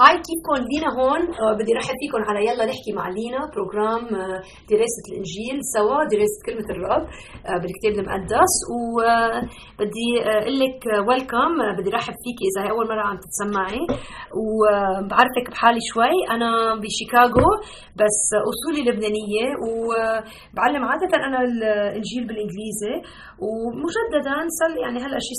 هاي 0.00 0.16
كيفكم؟ 0.26 0.60
لينا 0.70 0.90
هون. 0.98 1.22
آه، 1.40 1.52
بدي 1.58 1.72
رحب 1.72 1.94
فيكم 2.00 2.22
على 2.28 2.40
يلا 2.48 2.64
نحكي 2.64 2.92
مع 2.96 3.08
لينا. 3.08 3.40
بروجرام 3.52 4.04
آه، 4.20 4.40
دراسة 4.70 5.02
الإنجيل 5.08 5.56
سوا 5.74 5.98
دراسة 6.12 6.38
كلمة 6.46 6.68
الرب 6.74 7.04
آه، 7.46 7.58
بالكتاب 7.62 7.92
المقدس. 7.92 8.54
وبدي 8.74 10.08
أقول 10.24 10.58
لك 10.60 10.80
ويلكم 11.08 11.50
بدي 11.78 11.90
رحب 11.90 12.14
فيكي 12.24 12.44
إذا 12.50 12.60
هي 12.64 12.70
أول 12.70 12.86
مرة 12.88 13.02
عم 13.08 13.18
تتسمعي. 13.24 13.82
وبعرفك 14.40 15.46
بحالي 15.50 15.80
شوي. 15.92 16.16
أنا 16.34 16.50
بشيكاغو 16.82 17.48
بس 18.00 18.18
أصولي 18.50 18.82
لبنانية. 18.88 19.46
وبعلم 19.64 20.82
عادة 20.90 21.16
أنا 21.28 21.38
الإنجيل 21.48 22.22
بالإنجليزي. 22.28 22.94
ومجددا 23.44 24.34
صار 24.58 24.70
يعني 24.84 24.98
هلأ 25.04 25.18
شي 25.26 25.34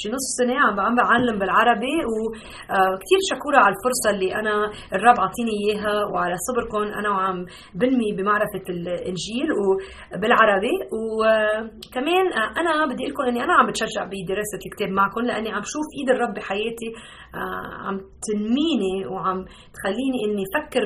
شي 0.00 0.08
نص 0.14 0.26
سنة 0.38 0.56
عم 0.60 0.94
بعلم 0.96 1.38
بالعربي 1.38 1.96
وكثير 2.12 3.20
شكورة 3.30 3.58
على 3.64 3.74
الفرصة 3.76 4.08
اللي 4.14 4.34
أنا 4.40 4.54
الرب 4.96 5.18
عطيني 5.24 5.52
إياها 5.62 6.04
وعلى 6.12 6.36
صبركم 6.46 6.82
أنا 6.98 7.10
وعم 7.10 7.46
بنمي 7.74 8.12
بمعرفة 8.16 8.64
الإنجيل 8.68 9.48
وبالعربي 9.60 10.74
وكمان 10.96 12.26
أنا 12.60 12.86
بدي 12.86 13.02
أقول 13.02 13.12
لكم 13.12 13.22
إني 13.28 13.44
أنا 13.44 13.52
عم 13.58 13.66
بتشجع 13.66 14.04
بدراسة 14.04 14.60
الكتاب 14.66 14.88
معكم 14.88 15.20
لأني 15.20 15.50
عم 15.52 15.62
شوف 15.62 15.86
إيد 15.98 16.08
الرب 16.10 16.34
بحياتي 16.34 16.90
آه، 17.34 17.86
عم 17.86 17.96
تنميني 18.26 19.06
وعم 19.12 19.44
تخليني 19.76 20.18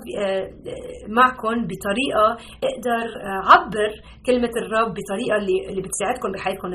معكم 1.09 1.57
بطريقة 1.71 2.27
أقدر 2.69 3.07
اعبر 3.27 3.91
كلمة 4.27 4.51
الرب 4.63 4.95
بطريقة 4.99 5.37
اللي 5.37 5.69
اللي 5.69 5.83
بتساعدكم 5.83 6.33
بحياتكم 6.33 6.69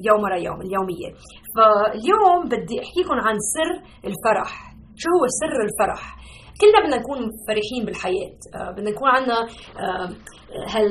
اليوم 0.00 0.20
ورا 0.22 0.36
يوم 0.36 0.60
اليومية. 0.60 1.10
فاليوم 1.56 2.44
بدي 2.44 2.76
احكيكم 2.84 3.14
عن 3.14 3.36
سر 3.54 3.70
الفرح. 4.08 4.50
شو 4.96 5.08
هو 5.16 5.26
سر 5.40 5.56
الفرح؟ 5.68 6.16
كلنا 6.60 6.80
بدنا 6.84 6.96
نكون 6.96 7.18
فرحين 7.48 7.84
بالحياة. 7.86 8.38
بدنا 8.72 8.90
نكون 8.90 9.08
عندنا 9.08 9.38
هل 10.74 10.86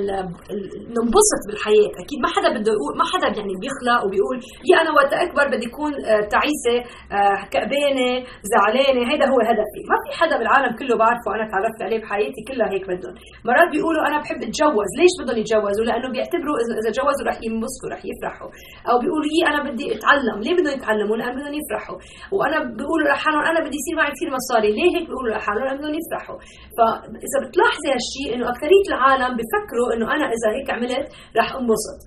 ننبسط 0.97 1.41
بالحياة؟ 1.47 1.91
أكيد 2.03 2.19
ما 2.25 2.29
حدا 2.35 2.49
بده 2.55 2.71
يقول 2.77 2.93
ما 3.01 3.05
حدا 3.11 3.27
يعني 3.37 3.53
بيخلق 3.63 3.99
وبيقول 4.05 4.37
يا 4.71 4.75
أنا 4.81 4.91
وقت 4.97 5.13
أكبر 5.25 5.45
بدي 5.53 5.67
اكون 5.71 5.91
آه، 6.11 6.23
تعيسة 6.35 6.75
آه، 7.17 7.39
كأبانة 7.53 8.09
زعلانة 8.53 9.01
هيدا 9.11 9.25
هو 9.33 9.39
هدفي. 9.49 9.81
ما 9.91 9.97
في 10.03 10.09
حدا 10.19 10.35
بالعالم 10.39 10.71
كله 10.79 10.93
بعرفه 11.01 11.29
أنا 11.35 11.45
تعرفت 11.53 11.79
عليه 11.85 11.99
بحياتي 12.03 12.41
كلها 12.49 12.67
هيك 12.73 12.83
بدهم. 12.91 13.13
مرات 13.47 13.69
بيقولوا 13.73 14.01
أنا 14.07 14.17
بحب 14.21 14.39
أتجوز. 14.47 14.89
ليش 14.99 15.13
بدهم 15.19 15.37
يتجوزوا؟ 15.41 15.85
لأنه 15.89 16.07
بيعتبروا 16.13 16.55
اذا 16.61 16.81
تجوزوا 16.89 17.25
رح 17.29 17.37
ينبسطوا 17.47 17.89
رح 17.93 18.01
يفرحوا. 18.11 18.49
أو 18.89 18.95
بيقولوا 19.03 19.29
يي 19.35 19.41
أنا 19.51 19.59
بدي 19.67 19.85
أتعلم. 19.95 20.37
ليه 20.45 20.53
بدهم 20.57 20.75
يتعلموا؟ 20.79 21.15
لأنه 21.19 21.35
بدهم 21.39 21.55
يفرحوا. 21.61 21.97
وأنا 22.35 22.57
بيقولوا 22.77 23.05
لحالهم 23.11 23.43
أنا 23.51 23.59
بدي 23.65 23.77
يصير 23.81 23.95
معي 23.99 24.11
كثير 24.15 24.29
مصاري. 24.39 24.69
ليه 24.77 24.89
هيك 24.95 25.05
بيقولوا 25.09 25.31
لحالهم؟ 25.35 25.63
لأنه 25.65 25.79
بدهم 25.81 25.95
يفرحوا. 26.01 26.37
فاذا 26.77 27.37
بتلاحظي 27.43 27.87
هالشيء 27.95 28.27
إنه 28.33 28.45
أكثرية 28.53 28.85
العالم 28.91 29.31
بفكروا 29.49 29.93
إنه 29.93 30.05
أنا 30.15 30.25
إذا 30.25 30.49
هيك 30.55 30.69
عملت 30.69 31.07
رح 31.37 31.55
أنبسط. 31.55 31.99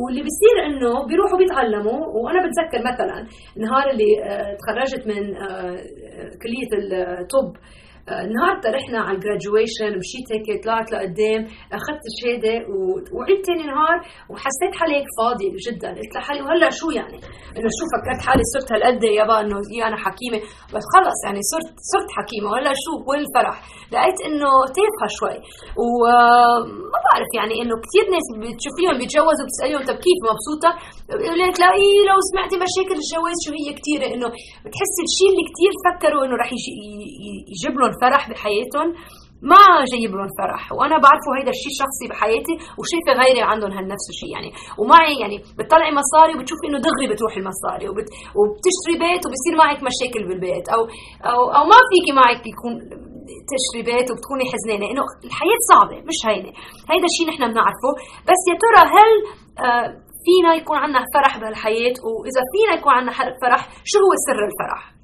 واللي 0.00 0.22
بيصير 0.26 0.56
إنه 0.66 1.06
بيروحوا 1.06 1.38
بيتعلموا 1.38 2.00
وأنا 2.06 2.40
بتذكر 2.46 2.80
مثلا 2.92 3.26
النهار 3.56 3.90
اللي 3.90 4.12
آه، 4.24 4.56
تخرجت 4.60 5.06
من 5.06 5.36
آه، 5.36 5.76
كلية 6.42 6.70
الطب 6.78 7.52
نهار 8.10 8.74
رحنا 8.74 9.00
على 9.00 9.16
الجراجويشن 9.16 9.98
مشيت 9.98 10.26
هيك 10.32 10.64
طلعت 10.64 10.92
لقدام 10.92 11.42
أخذت 11.72 12.02
الشهادة 12.10 12.54
وعدت 13.14 13.46
ثاني 13.46 13.62
نهار 13.62 13.98
وحسيت 14.30 14.72
حالي 14.74 14.96
هيك 14.96 15.06
فاضي 15.18 15.48
جدا. 15.66 15.88
قلت 15.88 16.16
لحالي 16.16 16.42
وهلأ 16.42 16.70
شو 16.70 16.90
يعني؟ 16.90 17.18
إنه 17.56 17.70
شو 17.78 17.84
فكرت 17.92 18.20
حالي 18.26 18.44
صرت 18.54 18.68
هالقد 18.72 19.02
يابا 19.18 19.36
إنه 19.42 19.56
يا 19.78 19.84
أنا 19.88 19.98
حكيمة. 20.06 20.38
بس 20.74 20.84
خلص 20.94 21.18
يعني 21.26 21.40
صرت 21.52 21.70
صرت 21.92 22.10
حكيمة. 22.18 22.46
وهلا 22.50 22.72
شو؟ 22.84 22.92
وين 23.08 23.20
الفرح؟ 23.26 23.56
لقيت 23.92 24.18
إنه 24.28 24.50
تافهة 24.76 25.08
شوي. 25.18 25.36
وما 25.80 26.98
بعرف 27.06 27.30
يعني 27.38 27.54
إنه 27.62 27.74
كثير 27.84 28.04
ناس 28.14 28.26
بتشوفيهم 28.42 28.94
بيتجوزوا 29.00 29.46
بتسأليهم 29.48 29.82
طب 29.90 29.98
كيف؟ 30.04 30.18
مبسوطة؟ 30.30 30.70
بيقول 31.20 31.38
لك 31.42 31.56
لا 31.62 31.70
إيه 31.80 31.98
لو 32.10 32.18
سمعتي 32.30 32.56
مشاكل 32.64 32.96
الجواز 33.02 33.38
شو 33.44 33.50
هي؟ 33.58 33.68
كثيرة. 33.78 34.06
إنه 34.14 34.28
بتحسي 34.64 35.00
الشيء 35.08 35.28
اللي 35.32 35.44
كثير 35.50 35.72
فكروا 35.84 36.22
إنه 36.24 36.36
رح 36.42 36.50
يجيب 37.52 37.74
لهم 37.80 37.92
فرح 38.02 38.22
بحياتهم. 38.30 38.88
ما 39.52 39.62
جايب 39.92 40.12
لهم 40.16 40.30
فرح. 40.40 40.62
وأنا 40.76 40.96
بعرفه 41.04 41.30
هيدا 41.36 41.52
الشيء 41.56 41.74
شخصي 41.82 42.04
بحياتي 42.10 42.54
وشايفه 42.78 43.12
غيري 43.20 43.42
عندهم 43.50 43.72
هالنفس 43.76 44.06
الشيء. 44.12 44.32
يعني 44.36 44.50
ومعي 44.80 45.14
يعني 45.22 45.36
بتطلعي 45.58 45.92
مصاري 46.00 46.32
وبتشوفي 46.34 46.64
إنه 46.68 46.78
دغري 46.86 47.06
بتروح 47.12 47.32
المصاري 47.40 47.86
وبت 47.88 48.08
وبتشتري 48.38 48.96
بيت 49.04 49.22
وبصير 49.26 49.54
معك 49.62 49.78
مشاكل 49.88 50.22
بالبيت. 50.28 50.66
أو 50.74 50.80
أو 51.30 51.40
أو 51.56 51.62
ما 51.72 51.78
فيكي 51.90 52.12
معك 52.20 52.42
يكون 52.52 52.74
تشتري 53.50 53.82
بيت 53.88 54.06
وبتكوني 54.10 54.44
حزنانة. 54.52 54.86
إنه 54.90 55.02
الحياة 55.28 55.60
صعبة 55.70 55.96
مش 56.10 56.18
هينة. 56.28 56.52
هيدا 56.90 57.06
الشيء 57.10 57.26
نحن 57.30 57.42
بنعرفه. 57.52 57.90
بس 58.28 58.40
يا 58.50 58.56
ترى 58.64 58.82
هل 58.96 59.10
آه 59.64 59.88
فينا 60.24 60.54
يكون 60.54 60.76
عندنا 60.76 61.04
فرح 61.14 61.32
بهالحياة؟ 61.40 61.96
وإذا 62.08 62.42
فينا 62.52 62.72
يكون 62.78 62.92
عندنا 62.92 63.12
فرح 63.42 63.60
شو 63.90 63.98
هو 63.98 64.12
سر 64.26 64.42
الفرح؟ 64.50 64.99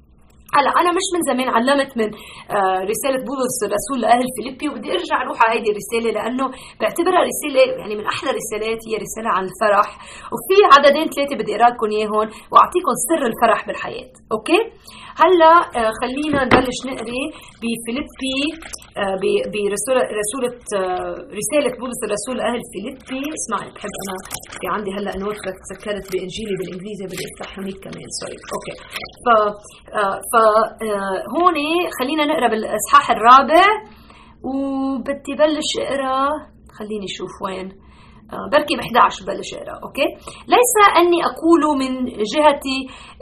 هلا 0.55 0.71
أنا 0.81 0.91
مش 0.97 1.07
من 1.15 1.21
زمان 1.31 1.47
علمت 1.55 1.91
من 1.97 2.09
آه، 2.55 2.79
رسالة 2.91 3.19
بولس 3.29 3.57
الرسول 3.67 3.97
لأهل 4.01 4.25
فيليبي 4.35 4.69
وبدي 4.69 4.91
أرجع 4.91 5.17
أروح 5.23 5.37
على 5.43 5.59
هيدي 5.59 5.69
الرسالة 5.73 6.09
لأنه 6.17 6.45
بعتبرها 6.81 7.21
رسالة 7.31 7.61
يعني 7.79 7.95
من 7.99 8.05
أحلى 8.13 8.29
الرسالات 8.33 8.79
هي 8.87 8.95
رسالة 9.05 9.29
عن 9.35 9.43
الفرح 9.49 9.89
وفي 10.33 10.55
عددين 10.73 11.07
ثلاثة 11.15 11.35
بدي 11.39 11.55
اقرا 11.55 11.69
لكم 11.73 11.87
اياهم 11.95 12.27
وأعطيكم 12.51 12.93
سر 13.09 13.21
الفرح 13.31 13.67
بالحياة 13.67 14.11
okay؟ 14.33 14.59
هلا 15.21 15.51
آه، 15.77 15.91
خلينا 16.01 16.39
نبلش 16.45 16.79
نقري 16.91 17.23
بفيليبي 17.61 18.39
آه، 19.01 19.15
برسوله 19.53 20.03
رسولة 20.21 20.53
رسالة 21.39 21.71
بولس 21.81 21.99
الرسول 22.07 22.35
لأهل 22.39 22.61
فيليبي. 22.73 23.19
اسمعي 23.39 23.69
بحب 23.75 23.93
أنا 24.03 24.15
في 24.59 24.65
عندي 24.75 24.91
هلأ 24.97 25.17
note 25.23 25.37
تذكرت 25.67 26.05
بإنجيلي 26.11 26.53
بالإنجليزي 26.59 27.05
بدي 27.11 27.23
افتح 27.29 27.49
هونيك 27.59 27.77
كمان. 27.85 28.09
sorry 28.19 28.37
okay 28.53 28.73
ف 29.25 29.27
ف 30.31 30.33
فهون 30.33 31.57
خلينا 31.99 32.23
نقرأ 32.31 32.47
بالإصحاح 32.51 33.05
الرابع. 33.15 33.65
وبدي 34.47 35.33
بلش 35.39 35.71
اقرا 35.79 36.29
خليني 36.77 37.05
أشوف 37.05 37.33
وين. 37.45 37.67
آه، 37.71 37.86
بركي 38.51 38.75
ب 38.75 38.79
11 38.79 39.25
بلش 39.27 39.53
اقرا 39.53 39.75
okay؟ 39.85 40.07
ليس 40.55 40.73
أني 40.99 41.19
أقول 41.29 41.63
من 41.81 41.91
جهه 42.33 42.65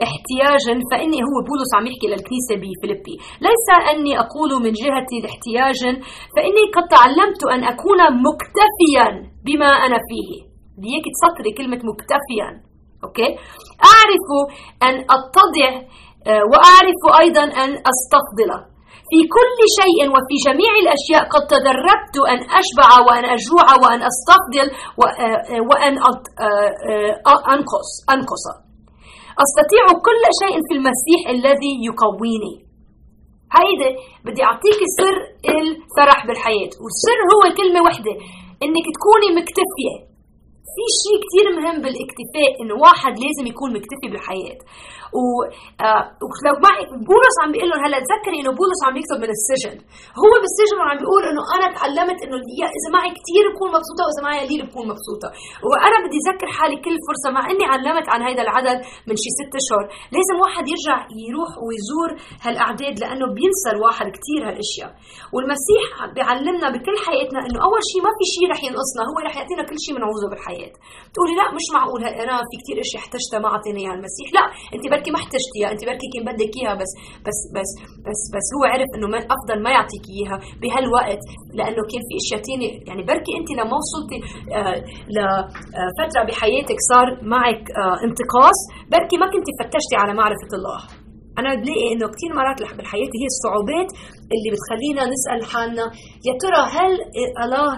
احتياج 0.06 0.64
فإني 0.90 1.18
هو 1.28 1.36
بولس 1.48 1.70
عم 1.76 1.86
يحكي 1.86 2.06
للكنيسة 2.12 2.54
بفيليبي 2.62 3.16
ليس 3.48 3.66
أني 3.92 4.12
أقول 4.24 4.50
من 4.64 4.72
جهه 4.82 5.08
احتياج 5.30 5.80
فإني 6.34 6.64
قد 6.76 6.86
تعلمت 6.96 7.42
أن 7.54 7.60
أكون 7.72 8.00
مكتفيا 8.28 9.06
بما 9.46 9.70
أنا 9.86 9.98
فيه. 10.08 10.30
بديك 10.78 11.04
تسطري 11.14 11.50
كلمة 11.58 11.80
مكتفيا 11.90 12.48
أوكي؟ 13.04 13.28
أعرف 13.92 14.26
أن 14.82 14.94
اتضع 15.16 15.70
آه، 16.26 16.42
وأعرف 16.50 17.00
أيضا 17.20 17.44
أن 17.44 17.70
أستفضل. 17.92 18.75
في 19.10 19.18
كل 19.36 19.58
شيء 19.80 19.98
وفي 20.14 20.36
جميع 20.46 20.72
الأشياء 20.84 21.22
قد 21.34 21.44
تدربت 21.54 22.16
أن 22.32 22.38
أشبع 22.60 22.88
وأن 23.06 23.24
أجوع 23.36 23.66
وأن 23.82 24.00
أستفضل 24.10 24.66
آه، 24.74 25.60
وأن 25.68 25.94
آه، 25.98 27.54
أنقص 27.54 27.88
أنقص. 28.14 28.44
أستطيع 29.44 29.84
كل 30.06 30.22
شيء 30.42 30.56
في 30.66 30.72
المسيح 30.78 31.20
الذي 31.36 31.72
يقويني. 31.88 32.54
هيدا 33.58 33.90
بدي 34.24 34.42
أعطيك 34.44 34.80
سر 34.98 35.16
الفرح 35.58 36.26
بالحياة 36.26 36.72
والسر 36.82 37.18
هو 37.32 37.42
كلمة 37.58 37.80
واحدة 37.86 38.12
إنك 38.64 38.86
تكوني 38.96 39.28
مكتفية. 39.40 39.94
في 40.74 40.84
شيء 41.02 41.16
كثير 41.24 41.46
مهم 41.58 41.78
بالاكتفاء 41.84 42.50
انه 42.60 42.74
واحد 42.86 43.14
لازم 43.24 43.44
يكون 43.52 43.68
مكتفي 43.76 44.06
بالحياة. 44.12 44.58
آه، 45.86 46.04
ولو 46.30 46.54
معي 46.66 46.82
بولس 47.10 47.36
عم 47.42 47.50
بيقول 47.52 47.68
لهم 47.70 47.80
هلأ 47.86 47.98
تذكري 48.06 48.36
إنه 48.40 48.52
بولس 48.60 48.80
عم 48.86 48.94
يكتب 49.00 49.18
من 49.24 49.30
السجن. 49.36 49.76
هو 50.22 50.32
بالسجن 50.42 50.78
عم 50.88 50.96
بيقول 51.02 51.22
إنه 51.30 51.42
أنا 51.56 51.66
تعلمت 51.76 52.18
إنه 52.24 52.36
إذا 52.78 52.88
معي 52.96 53.10
كثير 53.18 53.44
بكون 53.52 53.68
مبسوطة 53.76 54.02
وإذا 54.06 54.22
معي 54.26 54.38
قليل 54.44 54.60
بكون 54.68 54.84
مبسوطة. 54.92 55.28
وأنا 55.68 55.96
بدي 56.04 56.18
أذكر 56.22 56.48
حالي 56.56 56.76
كل 56.86 56.96
فرصة 57.08 57.28
مع 57.36 57.42
إني 57.52 57.64
علمت 57.72 58.06
عن 58.12 58.20
هذا 58.28 58.42
العدد 58.46 58.78
من 59.08 59.14
شي 59.22 59.30
ست 59.38 59.52
أشهر 59.60 59.84
لازم 60.16 60.36
واحد 60.44 60.64
يرجع 60.72 60.98
يروح 61.28 61.50
ويزور 61.66 62.10
هالأعداد 62.44 62.94
لأنه 63.02 63.26
بينسى 63.38 63.68
الواحد 63.74 64.06
كثير 64.16 64.40
هالأشياء. 64.48 64.90
والمسيح 65.34 65.86
بيعلمنا 66.14 66.66
بكل 66.74 66.96
حياتنا 67.06 67.40
إنه 67.46 67.58
أول 67.66 67.80
شيء 67.90 68.00
ما 68.06 68.12
في 68.18 68.24
شيء 68.34 68.44
رح 68.52 68.60
ينقصنا 68.68 69.02
هو 69.10 69.16
رح 69.26 69.34
يعطينا 69.38 69.62
كل 69.70 69.78
شيء 69.84 69.92
بنعوزه 69.96 70.28
بالحياة. 70.30 70.55
تقولي 71.14 71.34
لا 71.40 71.46
مش 71.58 71.66
معقول 71.76 72.00
أنا 72.24 72.34
في 72.48 72.54
كثير 72.60 72.76
أشياء 72.84 73.00
احتجتها 73.02 73.38
ما 73.44 73.48
أعطيني 73.52 73.80
إياها 73.82 73.94
المسيح. 73.98 74.26
لا 74.36 74.44
أنت 74.74 74.84
بركي 74.92 75.10
ما 75.14 75.18
احتجتيها 75.22 75.68
أنت 75.74 75.82
بركي 75.90 76.06
كان 76.12 76.22
بدك 76.30 76.52
إياها 76.58 76.74
بس 76.82 76.92
بس 77.26 77.38
بس 77.56 77.70
بس 78.06 78.20
بس 78.34 78.46
هو 78.56 78.62
عرف 78.72 78.90
إنه 78.96 79.06
من 79.14 79.22
أفضل 79.36 79.56
ما 79.66 79.70
يعطيك 79.76 80.04
إياها 80.14 80.36
بهالوقت 80.60 81.22
لأنه 81.58 81.82
كان 81.90 82.02
في 82.08 82.14
أشياء 82.22 82.40
ثانية 82.48 82.70
يعني 82.88 83.02
بركي 83.10 83.32
أنت 83.40 83.48
لما 83.60 83.74
وصلتي 83.80 84.18
آه 84.58 84.78
لفتره 85.16 86.22
بحياتك 86.28 86.78
صار 86.90 87.06
معك 87.34 87.64
آه 87.82 87.96
انتقاص 88.06 88.58
بركي 88.92 89.16
ما 89.22 89.26
كنت 89.34 89.48
فتشتي 89.60 89.96
على 90.02 90.12
معرفة 90.20 90.52
الله. 90.58 91.05
أنا 91.38 91.54
بلاقي 91.54 91.86
إنه 91.92 92.06
كثير 92.14 92.30
مرات 92.38 92.76
بالحياة 92.76 93.10
هي 93.20 93.26
الصعوبات 93.34 93.90
اللي 94.34 94.48
بتخلينا 94.54 95.02
نسأل 95.14 95.40
حالنا 95.52 95.84
يا 96.28 96.34
ترى 96.42 96.62
هل 96.76 96.92
الله 97.44 97.68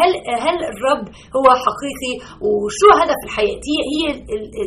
هل 0.00 0.10
هل 0.46 0.56
الرب 0.72 1.04
هو 1.36 1.46
حقيقي؟ 1.66 2.14
وشو 2.46 2.88
هدف 3.02 3.20
الحياة؟ 3.24 3.60
هي 3.70 3.78
هي 3.92 4.04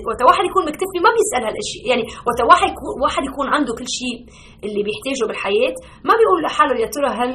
وقت 0.07 0.21
واحد 0.27 0.43
يكون 0.49 0.63
مكتفي 0.69 0.97
ما 1.05 1.09
بيسأل 1.17 1.43
هالاشياء 1.47 1.83
يعني 1.89 2.03
وقت 2.27 2.39
واحد 2.51 2.71
واحد 3.03 3.23
يكون 3.29 3.47
عنده 3.55 3.71
كل 3.79 3.87
شيء 3.99 4.17
اللي 4.65 4.81
بيحتاجه 4.87 5.23
بالحياة 5.27 5.75
ما 6.07 6.13
بيقول 6.19 6.39
لحاله 6.45 6.75
يا 6.83 6.87
ترى 6.95 7.09
هل 7.21 7.31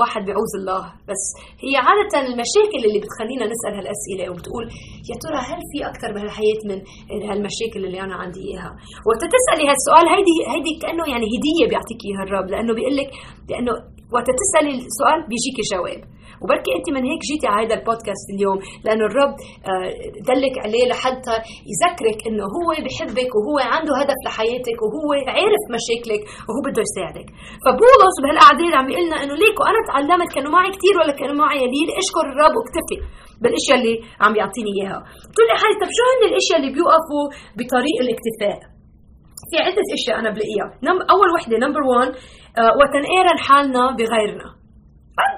واحد 0.00 0.20
بيعوز 0.26 0.52
الله. 0.60 0.82
بس 1.10 1.22
هي 1.64 1.74
عادة 1.86 2.12
المشاكل 2.26 2.80
اللي 2.86 3.00
بتخلينا 3.04 3.44
نسأل 3.52 3.72
هالأسئلة 3.78 4.24
وبتقول 4.30 4.64
يا 5.10 5.16
ترى 5.24 5.38
هل 5.50 5.60
في 5.70 5.78
أكثر 5.90 6.08
بهالحياة 6.14 6.60
من 6.70 6.78
هالمشاكل 7.30 7.80
اللي 7.86 8.00
أنا 8.06 8.14
عندي 8.22 8.40
إياها؟ 8.48 8.72
وقت 9.08 9.22
تسألي 9.36 9.64
هالسؤال 9.70 10.04
هيدي 10.14 10.36
هيدي 10.52 10.72
كأنه 10.82 11.04
يعني 11.12 11.26
هدية 11.34 11.64
بيعطيك 11.70 12.00
إياها 12.06 12.22
الرب 12.26 12.46
لأنه 12.52 12.72
بيقول 12.78 12.96
لك 13.00 13.10
لأنه 13.50 13.72
وقت 14.14 14.28
تسألي 14.42 14.72
السؤال 14.90 15.18
بيجيكي 15.30 15.62
جواب. 15.72 16.00
وبركي 16.42 16.70
أنت 16.78 16.86
من 16.96 17.02
هيك 17.10 17.22
جيتي 17.30 17.46
على 17.52 17.60
هذا 17.66 17.74
البودكاست 17.80 18.26
اليوم 18.34 18.58
لأنه 18.84 19.04
الرب 19.10 19.34
آه، 19.70 19.88
دلك 20.30 20.54
عليه 20.64 20.84
لحتى 20.90 21.36
يذكرك 21.72 22.18
إنه 22.28 22.44
هو 22.56 22.68
بحبك 22.84 23.30
وهو 23.36 23.56
عنده 23.74 23.92
هدف 24.00 24.18
لحياتك 24.26 24.78
وهو 24.84 25.08
عارف 25.36 25.62
مشاكلك 25.76 26.22
وهو 26.46 26.60
بده 26.66 26.82
يساعدك. 26.88 27.28
فبولس 27.64 28.16
بهالاعداد 28.22 28.72
عم 28.78 28.86
يقول 28.92 29.04
لنا 29.06 29.18
إنه 29.24 29.34
ليكو 29.42 29.62
أنا 29.70 29.80
تعلمت 29.90 30.28
كانوا 30.34 30.52
معي 30.56 30.70
كثير 30.76 30.94
ولا 31.00 31.12
كانوا 31.20 31.36
معي 31.44 31.58
قليل 31.64 31.88
أشكر 32.02 32.24
الرب 32.32 32.54
واكتفي 32.58 32.98
بالأشياء 33.42 33.76
اللي 33.78 33.94
عم 34.24 34.32
يعطيني 34.40 34.70
إياها. 34.76 35.00
بتقول 35.28 35.46
لي 35.48 35.54
حالي 35.60 35.74
طب 35.82 35.90
شو 35.96 36.02
هن 36.10 36.22
الأشياء 36.30 36.56
اللي 36.60 36.72
بيوقفوا 36.76 37.24
بطريق 37.58 37.96
الاكتفاء؟ 38.04 38.58
في 39.50 39.56
عدة 39.66 39.86
أشياء 39.98 40.18
أنا 40.20 40.30
بلاقيها. 40.34 40.66
أول 41.14 41.28
وحدة 41.34 41.56
نمبر 41.64 41.82
1 41.82 42.12
وقت 42.58 42.94
نقارن 42.96 43.38
حالنا 43.38 43.96
بغيرنا. 43.98 44.59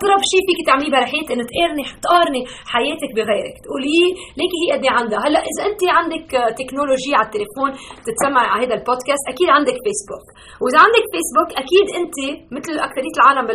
اضرب 0.02 0.20
شيء 0.32 0.42
فيك 0.48 0.60
تعمليه 0.68 0.90
برحيت 0.96 1.26
إنه 1.34 1.44
تقارني 1.50 1.84
تقارني 2.04 2.42
حياتك 2.74 3.10
بغيرك. 3.16 3.56
تقولي 3.64 4.00
ليكي 4.38 4.58
هي 4.62 4.68
قد 4.74 4.84
إيه 4.86 4.94
عندها. 4.98 5.20
هلأ 5.26 5.40
إذا 5.50 5.62
أنت 5.70 5.82
عندك 5.98 6.30
تكنولوجيا 6.58 7.16
على 7.18 7.26
التليفون 7.28 7.70
تتسمع 8.06 8.42
على 8.52 8.60
هذا 8.64 8.74
البودكاست 8.78 9.24
أكيد 9.32 9.48
عندك 9.56 9.76
فيسبوك 9.84 10.26
وإذا 10.62 10.78
عندك 10.84 11.04
فيسبوك 11.12 11.50
أكيد 11.62 11.86
أنت 12.00 12.16
مثل 12.56 12.74
اكثريه 12.86 13.14
العالم 13.18 13.46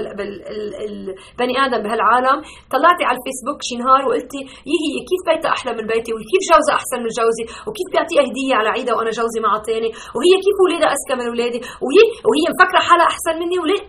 البني 0.88 1.54
آدم 1.66 1.80
بهالعالم 1.86 2.38
طلعتي 2.76 3.04
على 3.08 3.18
الفيسبوك 3.20 3.60
شي 3.68 3.76
نهار 3.82 4.02
وقلتي 4.08 4.42
يي 4.70 4.78
هي 4.86 4.96
كيف 5.10 5.22
بيتها 5.30 5.52
أحلى 5.58 5.72
من 5.78 5.86
بيتي؟ 5.92 6.12
وكيف 6.14 6.44
جوزها 6.52 6.76
أحسن 6.80 7.00
من 7.06 7.12
جوزي؟ 7.20 7.46
وكيف 7.68 7.88
بيعطيها 7.94 8.24
هدية 8.28 8.56
على 8.60 8.70
عيدها 8.76 8.96
وأنا 8.96 9.12
جوزي 9.20 9.40
ما 9.44 9.50
اعطاني 9.54 9.90
وهي 10.16 10.34
كيف 10.46 10.58
اولادها 10.64 10.90
اذكى 10.96 11.14
من 11.20 11.26
اولادي 11.32 11.60
وهي 11.86 12.02
وهي 12.28 12.44
مفكرة 12.54 12.82
حالها 12.88 13.08
أحسن 13.14 13.34
مني 13.42 13.58
وليه؟ 13.64 13.82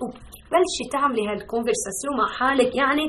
بلشي 0.53 0.85
تعملي 0.95 1.23
هالكونفرساسيون 1.31 2.15
مع 2.21 2.27
حالك 2.39 2.71
يعني 2.83 3.07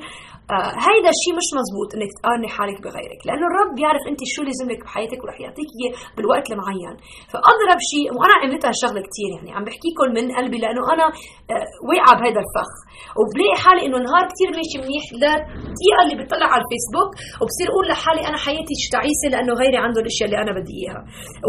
آه 0.55 0.71
هيدا 0.87 1.09
الشيء 1.15 1.33
مش 1.39 1.49
مزبوط 1.59 1.89
إنك 1.95 2.09
تقارني 2.17 2.49
حالك 2.57 2.77
بغيرك 2.85 3.21
لأنه 3.27 3.45
الرب 3.49 3.71
بيعرف 3.77 4.03
أنت 4.11 4.21
شو 4.33 4.41
لازم 4.47 4.67
لك 4.71 4.81
بحياتك 4.85 5.19
ورح 5.23 5.37
يعطيك 5.45 5.69
إياه 5.77 5.93
بالوقت 6.15 6.45
المعين. 6.53 6.93
فاضرب 7.31 7.79
شيء 7.91 8.07
وأنا 8.17 8.35
عملتها 8.41 8.71
شغلة 8.83 9.01
كثير 9.09 9.29
يعني 9.35 9.49
عم 9.57 9.63
بحكيكم 9.67 10.07
من 10.17 10.25
قلبي 10.37 10.57
لأنه 10.63 10.83
أنا 10.93 11.05
آه 11.53 11.65
واقعة 11.89 12.13
بهذا 12.19 12.41
الفخ. 12.45 12.71
وبلاقي 13.19 13.55
حالي 13.63 13.81
إنه 13.87 13.97
نهار 14.07 14.23
كثير 14.31 14.49
ماشي 14.57 14.77
منيح 14.83 15.05
للدقيقه 15.13 15.99
اللي 16.03 16.15
بتطلع 16.19 16.47
على 16.53 16.61
الفيسبوك 16.65 17.11
وبصير 17.39 17.67
أقول 17.71 17.85
لحالي 17.91 18.21
أنا 18.29 18.37
حياتي 18.45 18.73
تعيسة 18.95 19.27
لأنه 19.33 19.51
غيري 19.61 19.77
عنده 19.85 19.99
الأشياء 20.03 20.25
اللي 20.29 20.39
أنا 20.43 20.51
بدي 20.57 20.73
إياها. 20.81 21.01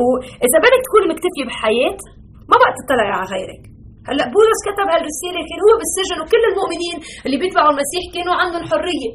وإذا 0.05 0.59
بدك 0.65 0.81
تكوني 0.87 1.07
مكتفية 1.13 1.45
بحياة 1.49 1.99
ما 2.51 2.57
بقى 2.61 2.73
تطلعي 2.79 3.13
على 3.19 3.27
غيرك. 3.35 3.63
هلا 4.08 4.25
بولس 4.35 4.61
كتب 4.69 4.87
هالرسالة 4.93 5.41
كان 5.49 5.61
هو 5.67 5.75
بالسجن 5.81 6.17
وكل 6.23 6.43
المؤمنين 6.50 6.97
اللي 7.26 7.38
بيتبعوا 7.43 7.70
المسيح 7.75 8.02
كانوا 8.14 8.35
عندهم 8.43 8.64
حرية. 8.70 9.12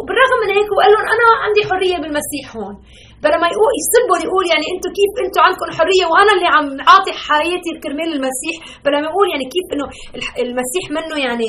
وبالرغم 0.00 0.38
من 0.42 0.50
هيك 0.56 0.68
وقال 0.74 0.90
لهم 0.94 1.06
أنا 1.14 1.26
عندي 1.44 1.62
حرية 1.70 1.96
بالمسيح 2.02 2.44
هون. 2.56 2.74
فلما 3.22 3.46
يقول 3.54 3.72
يسبوا 3.80 4.18
يقول 4.26 4.44
يعني 4.52 4.66
أنتم 4.74 4.90
كيف 4.98 5.12
أنتم 5.24 5.40
عندكم 5.46 5.68
حرية؟ 5.78 6.04
وأنا 6.10 6.32
اللي 6.36 6.48
عم 6.56 6.66
اعطي 6.92 7.12
حياتي 7.28 7.70
كرمال 7.82 8.10
المسيح. 8.16 8.56
فلما 8.84 9.06
يقول 9.10 9.26
يعني 9.32 9.46
كيف 9.54 9.66
إنه 9.74 9.86
المسيح 10.44 10.84
منه 10.96 11.16
يعني 11.26 11.48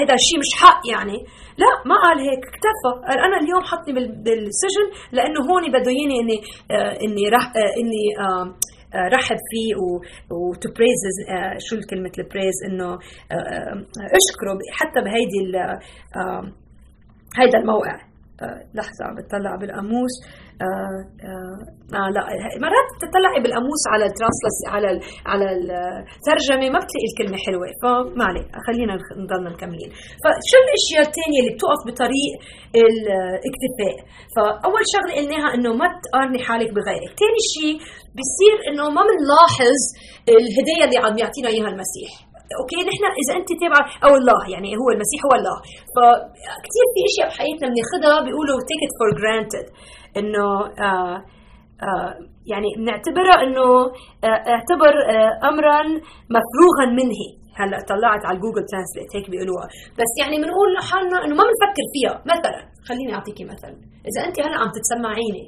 هذا 0.00 0.14
الشيء 0.20 0.38
مش 0.42 0.52
حق 0.62 0.80
يعني. 0.94 1.18
لا 1.62 1.70
ما 1.90 1.96
قال 2.04 2.18
هيك 2.28 2.42
اكتفى. 2.50 2.90
قال 3.08 3.18
أنا 3.26 3.36
اليوم 3.42 3.62
حطني 3.70 3.92
بالسجن 4.24 4.86
لأنه 5.16 5.40
هون 5.48 5.64
بده 5.74 5.92
يني 6.00 6.16
إني 6.22 6.38
آه 6.74 6.92
إني 7.04 7.24
رح 7.36 7.44
آه 7.60 7.72
إني 7.80 8.04
آه 8.24 8.46
رحب 9.16 9.36
فيه 9.50 9.74
و 10.30 10.43
to 10.43 10.68
praise 10.76 11.02
شو 11.58 11.76
كلمه 11.90 12.12
ال 12.18 12.23
praise 12.23 12.54
إنه 12.68 12.88
أشكره 14.18 14.58
حتى 14.78 15.00
بهيدي 15.04 15.40
هيدا 17.38 17.58
الموقع. 17.58 17.96
لحظة 18.78 19.02
عم 19.06 19.14
بتطلع 19.18 19.52
بالقاموس. 19.60 20.14
آه, 20.66 21.00
آه, 21.28 21.58
آه 21.98 22.08
لا 22.14 22.22
مرات 22.64 22.88
بتطلعي 22.96 23.38
بالقاموس 23.42 23.82
على 23.92 24.04
ال 24.10 24.15
translate 24.15 24.58
على 24.74 24.88
على 25.30 25.46
الترجمة 25.56 26.66
ما 26.74 26.80
بتلاقي 26.84 27.08
الكلمة 27.10 27.38
حلوة. 27.46 27.66
فما 27.82 28.24
عليه 28.30 28.46
خلينا 28.66 28.92
نضلنا 29.22 29.50
مكملين. 29.54 29.90
فشو 30.22 30.58
الأشياء 30.64 31.02
الثانية 31.08 31.38
اللي 31.40 31.52
بتوقف 31.54 31.80
بطريق 31.88 32.32
الاكتفاء؟ 32.82 33.96
فأول 34.34 34.82
شغلة 34.94 35.12
قلناها 35.18 35.48
إنه 35.54 35.70
ما 35.80 35.86
تقارني 36.04 36.38
حالك 36.46 36.70
بغيرك. 36.76 37.12
ثاني 37.22 37.42
شيء 37.54 37.76
بصير 38.18 38.54
إنه 38.68 38.84
ما 38.96 39.02
بنلاحظ 39.08 39.78
الهدايا 40.36 40.84
اللي 40.86 40.98
عم 41.04 41.14
يعطينا 41.22 41.48
إياها 41.54 41.70
المسيح. 41.74 42.10
أوكي 42.60 42.80
نحن 42.90 43.04
إذا 43.22 43.32
أنت 43.40 43.50
تابعة 43.62 43.84
أو 44.06 44.12
الله 44.20 44.40
يعني 44.54 44.70
هو 44.80 44.88
المسيح 44.94 45.20
هو 45.26 45.32
الله. 45.38 45.56
فكثير 45.96 46.86
في 46.94 47.00
أشياء 47.08 47.26
بحياتنا 47.30 47.66
بناخذها 47.72 48.16
بيقولوا 48.26 48.58
take 48.70 48.82
it 48.86 48.92
for 48.98 49.10
granted. 49.20 49.66
إنه 50.18 50.46
آه 50.86 51.16
آه 51.86 52.12
يعني 52.52 52.68
بنعتبرها 52.78 53.36
إنه 53.44 53.66
آه 54.28 54.40
اعتبر 54.54 54.94
آه 55.14 55.32
امرا 55.50 55.80
مفروغا 56.36 56.86
منه. 57.00 57.22
هلأ 57.60 57.78
طلعت 57.92 58.22
على 58.28 58.38
Google 58.44 58.64
Translate 58.70 59.10
هيك 59.16 59.26
بيقولوها. 59.30 59.66
بس 59.98 60.12
يعني 60.20 60.36
بنقول 60.42 60.68
لحالنا 60.76 61.18
إنه 61.24 61.34
ما 61.40 61.44
بنفكر 61.48 61.86
فيها. 61.94 62.14
مثلا 62.32 62.60
خليني 62.88 63.14
أعطيكي 63.14 63.44
مثل 63.44 63.72
إذا 64.08 64.20
أنت 64.26 64.36
هلأ 64.44 64.56
عم 64.62 64.70
تتسمعيني 64.76 65.44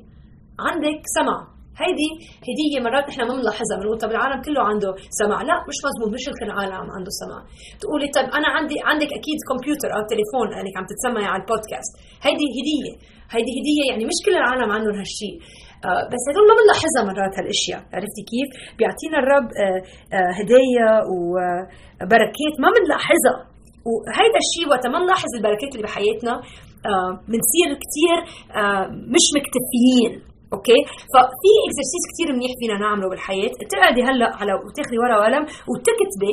عندك 0.69 1.01
سمع. 1.17 1.39
هيدي 1.82 2.08
هدية 2.49 2.79
مرات 2.87 3.05
نحن 3.11 3.20
ما 3.29 3.35
بنلاحظها 3.37 3.77
بنقول 3.81 3.99
طب 4.05 4.11
العالم 4.15 4.39
كله 4.47 4.63
عنده 4.70 4.91
سمع 5.20 5.39
لا 5.51 5.56
مش 5.69 5.79
مزبوط 5.87 6.11
مش 6.15 6.25
كل 6.39 6.47
العالم 6.51 6.89
عنده 6.97 7.11
سمع 7.23 7.39
تقولي 7.82 8.08
طب 8.17 8.27
أنا 8.39 8.49
عندي 8.56 8.77
عندك 8.91 9.11
أكيد 9.19 9.39
كمبيوتر 9.49 9.89
أو 9.97 10.01
تليفون 10.13 10.49
انك 10.58 10.75
عم 10.79 10.85
تتسمعي 10.93 11.27
على 11.32 11.41
البودكاست. 11.43 11.93
هيدي 12.27 12.47
هدية 12.58 12.93
هيدي 13.35 13.53
هدية 13.58 13.85
يعني 13.91 14.05
مش 14.11 14.19
كل 14.27 14.35
العالم 14.41 14.69
عندهم 14.77 14.97
هالشيء 15.03 15.37
آه 15.89 16.03
بس 16.13 16.23
هدول 16.31 16.44
ما 16.51 16.55
بنلاحظها 16.58 17.03
مرات 17.11 17.35
هالأشياء. 17.39 17.81
عرفتي 17.94 18.23
كيف؟ 18.31 18.49
بيعطينا 18.79 19.17
الرب 19.23 19.49
آه 19.65 19.81
آه 20.17 20.31
هدايا 20.39 20.91
وبركات 21.13 22.55
ما 22.63 22.69
بنلاحظها. 22.77 23.37
وهيدا 23.89 24.39
الشيء 24.44 24.67
وقت 24.73 24.85
ما 24.93 24.99
نلاحظ 25.05 25.31
البركات 25.39 25.70
اللي 25.75 25.82
بحياتنا 25.89 26.35
بنصير 27.31 27.69
كثير 27.85 28.19
مش 29.15 29.27
مكتفيين. 29.37 30.13
okay؟ 30.55 30.79
ففي 31.12 31.50
exercise 31.67 32.05
كثير 32.10 32.28
منيح 32.36 32.52
فينا 32.60 32.76
نعمله 32.84 33.08
بالحياة. 33.10 33.52
تقعدي 33.72 34.02
هلا 34.08 34.28
على 34.40 34.52
وتاخذي 34.64 34.98
ورقة 35.02 35.19
وقلم 35.20 35.44
وتكتبي 35.70 36.32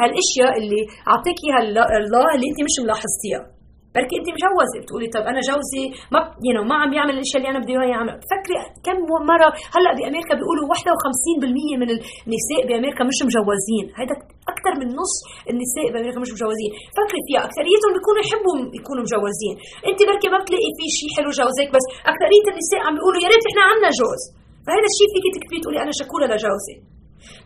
هالأشياء 0.00 0.52
اللي 0.60 0.82
اعطيك 1.10 1.36
اياها 1.44 1.60
الله 2.02 2.26
اللي 2.34 2.46
أنت 2.50 2.58
مش 2.68 2.76
ملاحظتيها. 2.84 3.53
بركي 3.94 4.14
انت 4.20 4.28
مجوزه 4.36 4.76
بتقولي 4.82 5.06
طب 5.16 5.24
أنا 5.32 5.40
جوزي 5.48 5.84
ما 6.12 6.18
يو 6.46 6.62
ما 6.70 6.76
عم 6.80 6.88
بيعمل 6.94 7.14
الاشياء 7.16 7.38
اللي 7.40 7.50
أنا 7.52 7.60
بدي 7.62 7.72
إياه 7.74 7.88
يعمل. 7.94 8.16
فكري 8.32 8.56
كم 8.86 8.98
مرة 9.32 9.48
هلأ 9.74 9.90
بأمريكا 9.96 10.32
بيقولوا 10.38 10.64
51% 10.70 11.80
من 11.80 11.88
النساء 11.94 12.60
بأمريكا 12.68 13.02
مش 13.10 13.18
مجوزين. 13.28 13.84
هذا 14.00 14.14
أكثر 14.52 14.72
من 14.80 14.88
نص 15.00 15.14
النساء 15.52 15.86
بأمريكا 15.92 16.18
مش 16.24 16.30
مجوزين. 16.36 16.70
فكري 16.98 17.20
فيها 17.26 17.40
اكثريتهم 17.48 17.90
بيكونوا 17.96 18.22
يحبوا 18.24 18.54
يكونوا 18.78 19.02
مجوزين. 19.06 19.54
انت 19.90 20.00
بركي 20.08 20.28
ما 20.32 20.38
بتلاقي 20.42 20.70
في 20.78 20.84
شيء 20.98 21.08
حلو 21.16 21.30
جوزك 21.40 21.68
بس 21.74 21.84
اكثريه 22.12 22.44
النساء 22.52 22.80
عم 22.86 22.92
بيقولوا 22.96 23.20
يا 23.24 23.28
ريت 23.32 23.44
إحنا 23.50 23.62
عندنا 23.70 23.90
جوز. 24.00 24.22
فهذا 24.66 24.86
الشيء 24.92 25.08
فيك 25.14 25.26
تكفي 25.36 25.56
تقولي 25.62 25.78
أنا 25.84 25.92
شكورة 26.00 26.26
لجوزي 26.32 26.76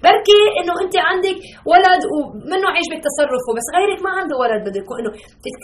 بركي 0.06 0.42
إنه 0.58 0.75
أنت 0.85 0.94
عندك 1.11 1.38
ولد 1.73 2.02
ومنه 2.12 2.68
عاجبك 2.75 3.00
تصرفه 3.08 3.50
بس 3.58 3.66
غيرك 3.76 4.00
ما 4.06 4.11
عنده 4.18 4.35
ولد 4.42 4.61
بده 4.66 4.78
يكون 4.82 4.97
إنه 5.00 5.11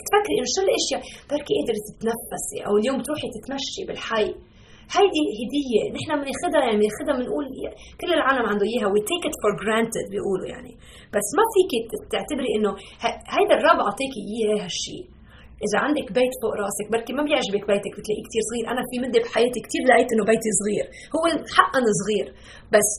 تفكري 0.05 0.35
إنه 0.39 0.49
شو 0.55 0.61
الأشياء؟ 0.65 1.01
بركي 1.31 1.53
قدرت 1.59 1.83
تتنفسي 1.89 2.57
أو 2.67 2.73
اليوم 2.79 2.97
تروحي 3.05 3.27
تتمشي 3.35 3.81
بالحي. 3.87 4.29
هيدي 4.95 5.23
هدية 5.39 5.83
نحن 5.97 6.11
بناخذها 6.21 6.61
يعني 6.65 6.77
بناخذها 6.81 7.13
بنقول 7.19 7.45
كل 8.01 8.11
العالم 8.17 8.43
عنده 8.51 8.65
إياها 8.71 8.87
we 8.95 9.01
take 9.11 9.25
it 9.29 9.35
for 9.41 9.51
granted 9.61 10.05
بيقولوا 10.11 10.47
يعني. 10.53 10.71
بس 11.15 11.27
ما 11.37 11.45
فيك 11.53 11.71
تعتبري 12.13 12.49
إنه 12.57 12.71
هيدا 13.35 13.55
الرب 13.59 13.79
أعطيكي 13.87 14.21
إياه 14.31 14.57
هالشيء 14.65 15.05
إذا 15.65 15.77
عندك 15.85 16.07
بيت 16.17 16.33
فوق 16.41 16.53
راسك 16.63 16.87
بركي 16.93 17.13
ما 17.17 17.23
بيعجبك 17.27 17.63
بيتك 17.71 17.93
بتلاقيه 17.97 18.23
كثير 18.27 18.43
صغير. 18.49 18.65
أنا 18.73 18.81
في 18.89 18.95
مدة 19.03 19.19
بحياتي 19.23 19.59
كثير 19.65 19.81
لقيت 19.89 20.09
إنه 20.13 20.23
بيتي 20.31 20.51
صغير. 20.59 20.85
هو 21.15 21.23
حقا 21.57 21.81
صغير. 22.01 22.27
بس 22.73 22.89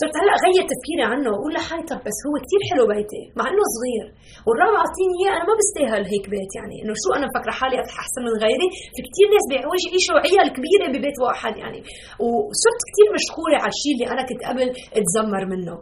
صرت 0.00 0.14
هلأ 0.22 0.34
غير 0.44 0.62
تفكيري 0.72 1.04
عنه 1.12 1.28
وأقول 1.32 1.52
لحالي 1.56 1.82
طب 1.90 2.00
بس 2.06 2.18
هو 2.26 2.34
كثير 2.44 2.60
حلو 2.68 2.84
بيتي 2.92 3.22
مع 3.38 3.44
إنه 3.50 3.64
صغير. 3.76 4.06
والرب 4.46 4.74
أعطيني 4.82 5.14
إياه 5.20 5.32
أنا 5.36 5.44
ما 5.50 5.54
بستاهل 5.60 6.02
هيك 6.12 6.24
بيت 6.32 6.52
يعني 6.58 6.76
إنه 6.82 6.94
شو 7.02 7.08
أنا 7.18 7.26
مفكره 7.30 7.54
حالي 7.60 7.76
أحسن 8.02 8.20
من 8.26 8.34
غيري؟ 8.44 8.68
في 8.94 9.00
كثير 9.08 9.26
ناس 9.34 9.44
بيعوج 9.50 9.80
يعيشوا 9.86 10.18
عيال 10.26 10.48
كبيره 10.56 10.86
ببيت 10.94 11.16
واحد 11.24 11.54
يعني. 11.62 11.80
وصرت 12.24 12.80
كثير 12.88 13.08
مشكوره 13.18 13.56
على 13.62 13.72
الشيء 13.76 13.92
اللي 13.96 14.08
أنا 14.14 14.22
كنت 14.28 14.42
قبل 14.48 14.66
أتذمر 14.98 15.42
منه. 15.52 15.76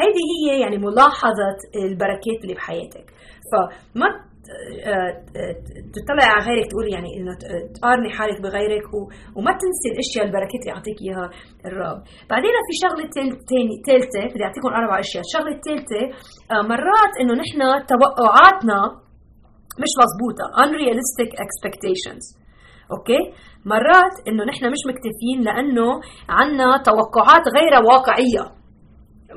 هيدي 0.00 0.24
هي 0.32 0.46
يعني 0.62 0.76
ملاحظة 0.86 1.56
البركات 1.88 2.38
اللي 2.42 2.54
بحياتك. 2.58 3.06
فما 3.50 4.08
تطلع 5.96 6.24
على 6.32 6.44
غيرك 6.48 6.66
تقول 6.70 6.86
يعني 6.94 7.10
إنه 7.16 7.32
تقارني 7.74 8.10
حالك 8.16 8.38
بغيرك 8.42 8.86
وما 9.36 9.52
تنسي 9.60 9.88
الأشياء 9.92 10.24
البركات 10.26 10.60
اللي 10.62 10.72
يعطيك 10.74 10.98
إياها 11.04 11.28
الرب. 11.68 11.98
بعدين 12.30 12.54
في 12.66 12.74
شغلة 12.84 13.08
ثالثه 13.86 14.22
بدي 14.34 14.44
أعطيكم 14.48 14.68
أربع 14.80 14.96
أشياء. 15.04 15.22
الشغله 15.26 15.52
الثالثه 15.58 16.02
آه، 16.52 16.62
مرات 16.72 17.12
إنه 17.20 17.34
نحن 17.42 17.60
توقعاتنا 17.92 18.78
مش 19.82 19.92
مضبوطه 20.00 20.46
unrealistic 20.64 21.30
expectations. 21.44 22.24
أوكي؟ 22.92 23.20
مرات 23.72 24.14
إنه 24.28 24.44
نحن 24.44 24.64
مش 24.74 24.82
مكتفين 24.90 25.38
لأنه 25.46 25.88
عندنا 26.28 26.82
توقعات 26.88 27.44
غير 27.56 27.74
واقعية. 27.90 28.44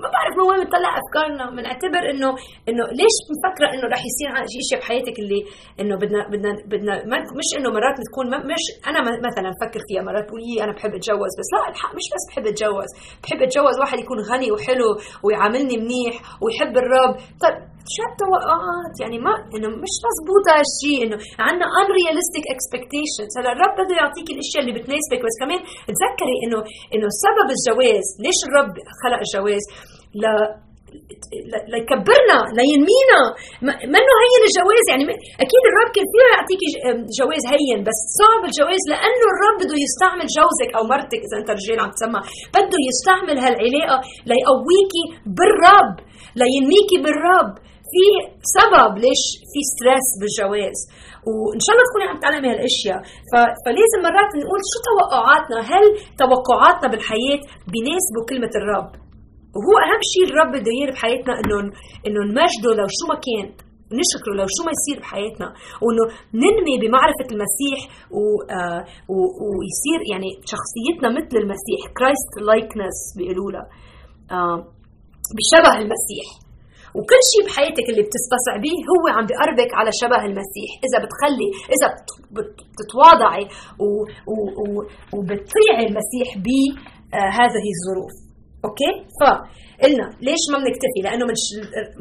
ما 0.03 0.07
بعرف 0.15 0.33
من 0.37 0.43
وين 0.49 0.59
بنطلع 0.63 0.91
أفكارنا. 1.01 1.43
بنعتبر 1.57 2.03
انه 2.11 2.29
إنه 2.69 2.83
ليش 2.99 3.15
مفكرة 3.33 3.67
إنه 3.73 3.85
رح 3.93 4.01
يصير 4.09 4.27
شيء 4.69 4.79
بحياتك 4.81 5.15
اللي 5.21 5.41
إنه 5.81 5.95
بدنا 6.01 6.21
بدنا 6.31 6.51
بدنا 6.71 6.93
مش 7.39 7.49
إنه 7.57 7.69
مرات 7.77 7.95
بتكون 8.01 8.25
مش 8.53 8.63
أنا 8.89 8.99
مثلا 9.27 9.47
بفكر 9.55 9.81
فيها 9.87 10.01
مرات 10.07 10.25
بقول 10.27 10.41
أنا 10.65 10.71
بحب 10.77 10.91
أتجوز 10.97 11.31
بس 11.39 11.49
لا 11.53 11.61
الحق 11.71 11.91
مش 11.97 12.05
بس 12.13 12.23
بحب 12.29 12.45
أتجوز 12.51 12.89
بحب 13.23 13.39
أتجوز 13.45 13.75
واحد 13.81 13.97
يكون 14.03 14.19
غني 14.31 14.51
وحلو 14.51 14.89
ويعاملني 15.25 15.75
منيح 15.83 16.15
ويحب 16.43 16.73
الرب. 16.83 17.13
طيب 17.43 17.57
شو 17.95 18.03
التوقعات 18.11 18.95
يعني 19.01 19.17
ما 19.25 19.33
إنه 19.55 19.69
مش 19.83 19.95
مزبوطه 20.07 20.51
هالشيء 20.57 20.97
إنه 21.05 21.17
عندنا 21.47 21.67
unrealistic 21.81 22.45
expectations. 22.55 23.31
هلأ 23.37 23.51
الرب 23.55 23.75
بده 23.79 23.95
يعطيك 24.01 24.27
الأشياء 24.33 24.61
اللي 24.63 24.73
بتناسبك 24.77 25.19
بس 25.25 25.35
كمان 25.41 25.59
تذكري 25.97 26.35
إنه 26.43 26.59
إنه 26.93 27.07
سبب 27.25 27.47
الجواز 27.55 28.07
ليش 28.23 28.39
الرب 28.47 28.73
خلق 29.01 29.19
الجواز؟ 29.25 29.63
ل 30.21 30.23
ليكبرنا 31.73 32.39
لينمينا. 32.57 33.21
منه 33.93 34.13
هين 34.23 34.41
الجواز 34.49 34.85
يعني 34.91 35.03
أكيد 35.43 35.63
الرب 35.69 35.89
كان 35.95 36.05
فيه 36.11 36.25
يعطيك 36.35 36.61
جواز 37.19 37.43
هين 37.53 37.79
بس 37.87 37.99
صعب 38.19 38.41
الجواز 38.49 38.83
لأنه 38.91 39.25
الرب 39.33 39.57
بده 39.61 39.77
يستعمل 39.85 40.27
جوزك 40.37 40.69
أو 40.77 40.83
مرتك 40.93 41.21
إذا 41.25 41.35
أنت 41.39 41.49
رجال 41.57 41.79
عم 41.83 41.91
تسمع. 41.95 42.21
بده 42.55 42.79
يستعمل 42.89 43.37
هالعلاقة 43.45 43.97
ليقويكي 44.31 45.03
بالرب 45.37 45.95
لينميكي 46.41 46.97
بالرب. 47.03 47.51
في 47.91 48.05
سبب 48.57 48.91
ليش 49.03 49.23
في 49.51 49.59
ستريس 49.71 50.07
بالجواز. 50.19 50.79
وإن 51.29 51.61
شاء 51.65 51.73
الله 51.73 51.85
تكوني 51.87 52.05
عم 52.11 52.19
تعلمي 52.23 52.47
هالأشياء. 52.51 52.99
فلازم 53.63 53.99
مرات 54.07 54.31
نقول 54.41 54.61
شو 54.71 54.79
توقعاتنا؟ 54.89 55.59
هل 55.71 55.85
توقعاتنا 56.21 56.87
بالحياة 56.91 57.39
بيناسبوا 57.73 58.23
كلمة 58.29 58.53
الرب؟ 58.59 58.89
وهو 59.55 59.75
أهم 59.85 60.01
شيء 60.13 60.25
الرب 60.29 60.51
بده 60.55 60.71
اياه 60.75 60.89
بحياتنا 60.93 61.33
إنه 61.41 61.57
إنه 62.07 62.21
نمجده 62.29 62.71
لو 62.79 62.87
شو 62.97 63.05
ما 63.11 63.17
كان 63.27 63.47
نشكره 63.99 64.33
لو 64.39 64.47
شو 64.55 64.61
ما 64.67 64.71
يصير 64.77 64.97
بحياتنا. 65.03 65.47
وإنه 65.83 66.03
ننمي 66.43 66.75
بمعرفة 66.81 67.27
المسيح 67.35 67.79
و 68.17 68.21
آه 68.57 68.81
ويصير 69.57 69.99
يعني 70.11 70.29
شخصيتنا 70.53 71.07
مثل 71.17 71.35
المسيح 71.43 71.79
Christ 71.97 72.31
likeness 72.47 72.97
بيقولوا 73.17 73.51
لها 73.53 73.65
آه 74.35 74.57
بشبه 75.37 75.73
المسيح. 75.83 76.27
وكل 76.97 77.21
شيء 77.31 77.41
بحياتك 77.47 77.85
اللي 77.91 78.03
بتستصعبيه 78.07 78.79
هو 78.91 79.03
عم 79.15 79.25
بقربك 79.29 79.71
على 79.79 79.91
شبه 80.01 80.21
المسيح. 80.29 80.69
إذا 80.87 80.97
بتخلي 81.03 81.49
إذا 81.75 81.87
بتتواضعي 82.35 83.45
وبتطيعي 85.13 85.83
المسيح 85.89 86.27
بهذه 86.45 87.63
آه، 87.67 87.73
الظروف. 87.75 88.15
okay؟ 88.65 88.91
فقلنا 89.19 90.07
ليش 90.27 90.43
ما 90.51 90.57
بنكتفي؟ 90.57 90.99
لأنه 91.03 91.25
من 91.25 91.35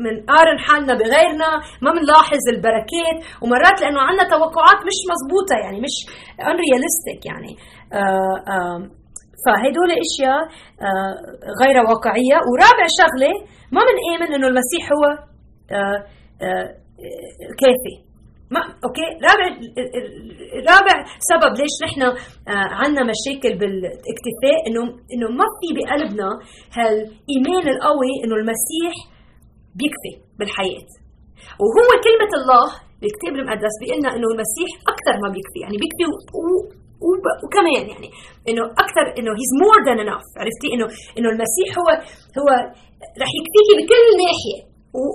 بنقارن 0.04 0.58
حالنا 0.58 0.94
بغيرنا 0.94 1.50
ما 1.82 1.90
بنلاحظ 1.96 2.42
البركات 2.54 3.18
ومرات 3.42 3.80
لأنه 3.80 4.00
عندنا 4.00 4.28
توقعات 4.28 4.78
مش 4.88 4.98
مزبوطه 5.10 5.56
يعني 5.64 5.80
مش 5.80 5.96
unrealistic 6.50 7.20
يعني. 7.30 7.52
آه 7.92 8.36
آه 8.54 9.05
فهدول 9.44 9.90
إشياء 10.06 10.40
آه 10.86 11.14
غير 11.62 11.76
واقعية. 11.90 12.36
ورابع 12.48 12.86
شغلة 13.00 13.32
ما 13.74 13.80
بنآمن 13.88 14.28
إنه 14.34 14.46
المسيح 14.52 14.84
هو 14.94 15.04
آه 15.76 15.98
آه 16.46 16.68
كافي. 17.60 17.96
ما 18.54 18.60
أوكي؟ 18.84 19.06
رابع 19.28 19.46
رابع 20.72 20.96
سبب 21.30 21.52
ليش 21.60 21.74
نحن 21.84 22.02
عندنا 22.80 23.02
مشاكل 23.12 23.52
بالاكتفاء 23.60 24.58
إنه 24.68 24.82
إنه 25.12 25.26
ما 25.40 25.46
في 25.58 25.68
بقلبنا 25.76 26.28
هالإيمان 26.76 27.64
القوي 27.74 28.12
إنه 28.24 28.34
المسيح 28.40 28.94
بيكفي 29.78 30.14
بالحياة. 30.38 30.88
وهو 31.62 31.88
كلمة 32.06 32.32
الله 32.40 32.66
بالكتاب 33.00 33.32
المقدس 33.38 33.74
بيقلنا 33.80 34.08
إنه 34.16 34.28
المسيح 34.34 34.70
أكثر 34.92 35.14
ما 35.22 35.28
بيكفي. 35.34 35.58
يعني 35.64 35.76
بيكفي 35.82 36.04
وكمان 37.44 37.82
يعني 37.92 38.08
إنه 38.48 38.64
أكثر 38.82 39.04
إنه 39.18 39.30
he's 39.38 39.50
more 39.62 39.76
than 39.86 39.98
enough 40.04 40.26
عرفتي 40.40 40.68
انه 40.74 40.86
إنه 41.16 41.28
المسيح 41.34 41.68
هو 41.80 41.88
هو 42.40 42.48
رح 43.22 43.30
يكفيكي 43.38 43.72
بكل 43.78 44.04
ناحية. 44.24 44.58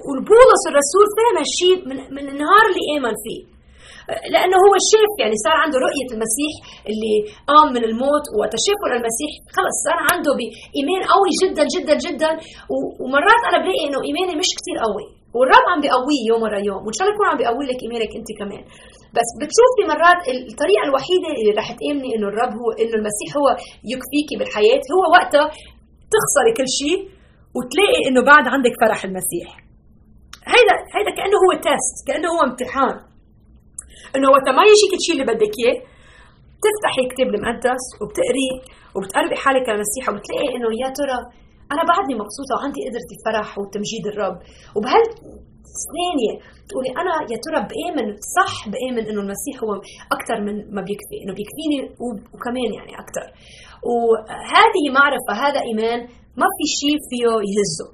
والبولس 0.08 0.64
الرسول 0.72 1.06
فهم 1.16 1.36
هالشيء 1.42 1.78
من, 1.90 1.98
من 2.16 2.26
النهار 2.34 2.64
اللي 2.70 2.84
آمن 2.98 3.16
فيه. 3.24 3.42
لأنه 4.34 4.58
هو 4.66 4.74
شاف 4.92 5.12
يعني 5.22 5.36
صار 5.46 5.56
عنده 5.64 5.78
رؤية 5.88 6.10
المسيح 6.16 6.54
اللي 6.90 7.16
قام 7.52 7.68
من 7.76 7.84
الموت 7.90 8.26
وتشافه 8.38 8.86
للمسيح 8.92 9.32
خلص 9.56 9.76
صار 9.88 10.00
عنده 10.10 10.32
بإيمان 10.40 11.02
قوي 11.14 11.32
جدا 11.42 11.64
جدا 11.76 11.96
جدا. 12.06 12.32
ومرات 13.02 13.42
أنا 13.50 13.58
بلاقي 13.64 13.84
إنه 13.88 14.00
إيماني 14.08 14.34
مش 14.42 14.50
كثير 14.58 14.78
قوي. 14.86 15.06
والرب 15.36 15.66
عم 15.72 15.80
بيقويه 15.84 16.22
يوم 16.32 16.42
ورا 16.46 16.60
يوم 16.70 16.82
وإن 16.86 16.96
شاء 16.98 17.04
الله 17.04 17.16
يكون 17.16 17.28
عم 17.32 17.38
بيقوي 17.42 17.64
لك 17.70 17.80
ايمانك 17.84 18.12
أنت 18.20 18.30
كمان. 18.42 18.64
بس 19.18 19.30
بتشوفي 19.42 19.82
مرات 19.92 20.22
الطريقة 20.52 20.84
الوحيدة 20.88 21.30
اللي 21.40 21.52
رح 21.60 21.68
تآمني 21.80 22.10
إنه 22.16 22.28
الرب 22.32 22.54
هو 22.62 22.70
إنه 22.82 22.96
المسيح 23.00 23.30
هو 23.40 23.48
يكفيكي 23.92 24.36
بالحياة 24.40 24.84
هو 24.96 25.04
وقتها 25.16 25.46
تخسري 26.14 26.52
كل 26.60 26.70
شيء 26.80 27.00
وتلاقي 27.56 28.02
إنه 28.08 28.22
بعد 28.32 28.46
عندك 28.54 28.74
فرح 28.82 29.00
المسيح. 29.10 29.50
هيدا 30.54 30.76
هيدا 30.96 31.12
كأنه 31.18 31.38
هو 31.44 31.52
تيست 31.68 31.96
كأنه 32.08 32.28
هو 32.34 32.42
امتحان. 32.50 32.96
إنه 34.16 34.28
وقت 34.36 34.48
ما 34.58 34.64
يجيك 34.72 34.94
الشيء 35.00 35.14
اللي 35.16 35.28
بدك 35.34 35.54
إياه. 35.62 35.78
بتفتحي 36.62 37.02
الكتاب 37.06 37.28
المقدس 37.36 37.84
وبتقريه 38.02 38.56
وبتقربي 38.96 39.36
حالك 39.44 39.66
على 39.70 39.78
المسيح 39.80 40.04
وبتلاقي 40.10 40.48
إنه 40.56 40.70
يا 40.84 40.90
ترى 41.00 41.20
أنا 41.74 41.84
بعدني 41.92 42.13
مبسوطة 42.22 42.54
وعندي 42.56 42.80
قدرة 42.88 43.08
الفرح 43.16 43.50
وتمجيد 43.60 44.04
الرب. 44.12 44.38
وبهال 44.75 45.04
ثانية 45.94 46.34
تقولي 46.70 46.92
أنا 47.01 47.13
يا 47.32 47.38
ترى 47.46 47.60
بآمن 47.70 48.08
صح 48.38 48.54
بآمن 48.72 49.04
إنه 49.10 49.22
المسيح 49.25 49.56
هو 49.63 49.72
أكثر 50.18 50.38
من 50.48 50.56
ما 50.75 50.82
بيكفي 50.88 51.18
إنه 51.24 51.34
بيكفيني 51.40 51.80
وكمان 52.34 52.70
يعني 52.78 52.94
أكثر 53.04 53.25
وهذه 53.92 54.84
معرفة 54.98 55.34
هذا 55.44 55.60
إيمان 55.70 56.00
ما 56.42 56.48
في 56.58 56.66
شيء 56.80 56.98
فيه 57.10 57.25
يهزه. 57.54 57.90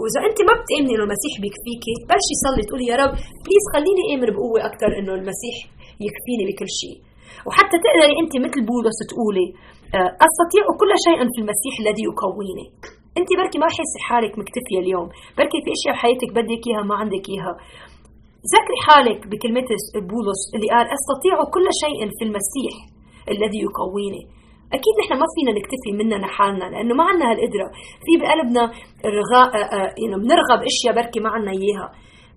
وإذا 0.00 0.20
أنت 0.28 0.38
ما 0.48 0.54
بتآمني 0.60 0.92
إنه 0.94 1.04
المسيح 1.08 1.34
بيكفيكي 1.42 1.94
بلشي 2.10 2.34
صلي 2.44 2.62
تقولي 2.68 2.86
يا 2.92 2.96
رب 3.02 3.12
بليز 3.44 3.64
خليني 3.74 4.02
آمن 4.12 4.28
بقوة 4.36 4.60
أكثر 4.70 4.90
إنه 4.98 5.12
المسيح 5.20 5.56
يكفيني 6.06 6.44
بكل 6.48 6.70
شيء. 6.80 6.96
وحتى 7.46 7.76
تقدري 7.84 8.14
أنت 8.22 8.32
مثل 8.46 8.60
بولس 8.70 8.98
تقولي 9.10 9.46
آه، 9.96 10.10
أستطيع 10.26 10.64
كل 10.80 10.92
شيء 11.06 11.18
في 11.32 11.38
المسيح 11.42 11.74
الذي 11.82 12.02
يقويني 12.10 12.66
أنت 13.18 13.30
بركي 13.38 13.58
ما 13.62 13.68
حاسه 13.76 13.98
حالك 14.08 14.32
مكتفيه 14.40 14.78
اليوم. 14.84 15.08
بركي 15.38 15.58
في 15.64 15.70
أشياء 15.76 15.92
بحياتك 15.94 16.30
بدك 16.38 16.62
إياها 16.68 16.84
ما 16.90 16.94
عندك 17.02 17.24
إياها. 17.32 17.54
ذكري 18.54 18.78
حالك 18.86 19.20
بكلمة 19.30 19.68
بولس 20.10 20.42
اللي 20.54 20.68
قال 20.74 20.86
أستطيع 20.98 21.34
كل 21.54 21.66
شيء 21.82 22.00
في 22.16 22.22
المسيح 22.28 22.74
الذي 23.34 23.60
يقويني 23.68 24.22
أكيد 24.76 24.94
نحن 25.00 25.12
ما 25.22 25.26
فينا 25.34 25.52
نكتفي 25.58 25.90
مننا 25.98 26.16
لحالنا 26.26 26.64
لأنه 26.72 26.94
ما 26.98 27.04
عندنا 27.08 27.26
هالقدرة. 27.30 27.68
في 28.04 28.12
بقلبنا 28.20 28.64
الرغاء 29.08 29.48
يعني 30.00 30.16
بنرغب 30.22 30.60
أشياء 30.70 30.92
بركي 30.98 31.20
ما 31.20 31.30
عندنا 31.34 31.52
إياها. 31.60 31.88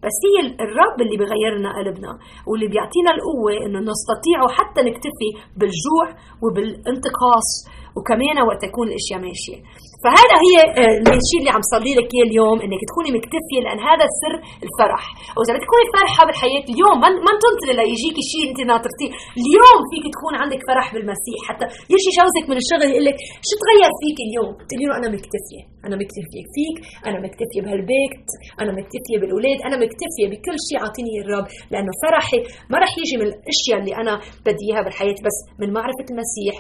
بس 0.04 0.18
هي 0.28 0.36
الرب 0.66 0.98
اللي 1.02 1.18
بغيرنا 1.24 1.70
قلبنا 1.78 2.12
واللي 2.48 2.68
بيعطينا 2.68 3.12
القوة 3.16 3.52
إنه 3.66 3.80
نستطيع 3.92 4.40
حتى 4.58 4.82
نكتفي 4.90 5.30
بالجوع 5.58 6.06
وبالانتقاص 6.44 7.50
وكمان 7.98 8.38
وقت 8.48 8.62
تكون 8.66 8.88
الأشياء 8.88 9.20
ماشية. 9.28 9.58
فهذا 10.04 10.36
هي 10.46 10.56
آه، 10.82 10.96
الشيء 11.22 11.40
اللي 11.42 11.52
عم 11.56 11.64
صلي 11.74 11.92
لك 12.00 12.08
إياه 12.14 12.26
اليوم 12.30 12.58
إنك 12.66 12.82
تكوني 12.90 13.10
مكتفية 13.18 13.60
لأن 13.66 13.80
هذا 13.90 14.06
سر 14.22 14.36
الفرح. 14.66 15.04
وإذا 15.36 15.52
بدك 15.54 15.64
تكوني 15.68 15.86
فرحة 15.98 16.22
بالحياة 16.28 16.66
اليوم 16.74 16.96
ما 17.28 17.32
تنطري 17.44 17.74
ليجيكي 17.80 18.24
شيء 18.32 18.44
أنت 18.50 18.60
ناطرتيه. 18.72 19.12
اليوم 19.42 19.80
فيك 19.92 20.06
تكون 20.16 20.34
عندك 20.42 20.62
فرح 20.70 20.88
بالمسيح. 20.94 21.40
حتى 21.50 21.66
يجي 21.94 22.10
جوزك 22.18 22.46
من 22.52 22.58
الشغل 22.62 22.84
يقول 22.92 23.06
لك 23.10 23.18
شو 23.48 23.56
تغير 23.62 23.92
فيك 24.02 24.18
اليوم؟ 24.28 24.52
تقولي 24.68 24.86
له 24.90 24.96
أنا 25.00 25.08
مكتفية. 25.16 25.64
أنا 25.86 25.96
مكتفية 26.02 26.46
فيك 26.56 26.78
أنا 27.08 27.18
مكتفية 27.26 27.62
بهالبيت 27.66 28.26
أنا 28.62 28.72
مكتفية 28.80 29.18
بالأولاد 29.22 29.60
أنا 29.68 29.76
مكتفية 29.84 30.26
بكل 30.32 30.56
شيء 30.68 30.78
عاطيني 30.84 31.14
الرب. 31.24 31.48
لأنه 31.72 31.94
فرحي 32.04 32.40
ما 32.72 32.78
راح 32.84 32.92
يجي 33.02 33.16
من 33.22 33.28
الأشياء 33.32 33.78
اللي 33.82 33.94
أنا 34.02 34.14
بدي 34.46 34.64
إياها 34.68 34.82
بالحياة 34.86 35.20
بس 35.28 35.38
من 35.62 35.70
معرفة 35.78 36.08
المسيح 36.14 36.56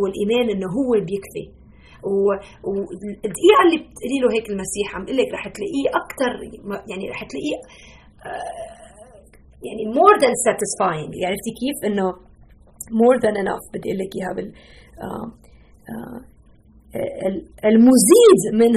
والإيمان 0.00 0.46
إنه 0.54 0.68
هو 0.78 0.90
بيكفي. 1.08 1.59
والدقيقه 2.04 3.60
اللي 3.64 3.78
بتقولي 3.78 4.18
له 4.22 4.28
هيك 4.34 4.46
المسيح 4.50 4.86
عم 4.94 5.02
لك 5.02 5.28
رح 5.34 5.48
تلاقيه 5.48 5.88
أكثر 6.02 6.32
يعني 6.90 7.10
رح 7.10 7.24
تلاقيه 7.30 7.58
آه، 8.26 8.80
يعني 9.66 9.82
than 10.22 10.34
satisfying 10.46 11.10
يعني 11.12 11.26
عرفتي 11.26 11.52
كيف 11.60 11.76
إنه 11.84 12.12
more 13.00 13.18
than 13.24 13.36
enough 13.44 13.66
بدي 13.74 13.88
أقول 13.88 13.98
لك 14.02 14.12
إياها 14.16 14.34
بال 14.36 14.52
آه، 15.02 15.26
آه، 15.92 16.20
المزيد 17.64 18.40
من 18.52 18.72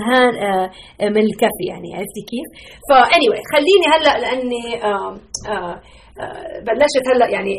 من 1.16 1.22
الكفي 1.22 1.66
يعني 1.70 1.96
عرفتي 1.96 2.24
كيف؟ 2.32 2.48
فا 2.90 3.04
anyway 3.04 3.42
خليني 3.54 3.86
هلأ 3.94 4.20
لأني 4.24 4.64
بلشت 6.68 7.06
هلأ 7.16 7.30
يعني 7.30 7.54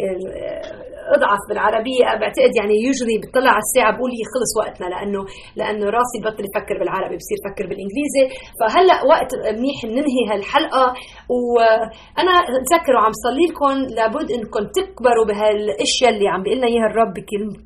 أضعف 1.17 1.43
بالعربية 1.49 2.07
بعتقد 2.21 2.53
يعني 2.59 2.75
يوجولي 2.87 3.17
بتطلع 3.23 3.53
على 3.57 3.65
الساعة 3.69 3.91
بقول 3.97 4.11
هي 4.17 4.25
خلص 4.35 4.53
وقتنا 4.61 4.87
لأنه 4.93 5.21
لأنه 5.59 5.85
راسي 5.99 6.19
بطل 6.27 6.45
يفكر 6.49 6.77
بالعربي 6.81 7.17
بصير 7.21 7.37
يفكر 7.41 7.65
بالإنجليزي. 7.71 8.25
فهلأ 8.61 8.97
وقت 9.13 9.31
منيح 9.59 9.79
ننهي 9.97 10.23
هالحلقة 10.31 10.85
وأنا 11.37 12.35
بتذكر 12.63 12.93
وعم 12.97 13.15
صلي 13.27 13.45
لكم 13.51 13.75
لابد 13.99 14.29
إنكم 14.37 14.65
تكبروا 14.79 15.27
بهالأشياء 15.31 16.11
اللي 16.13 16.29
عم 16.33 16.41
بيقول 16.43 16.59
لنا 16.59 16.69
إياها 16.73 16.89
الرب 16.91 17.15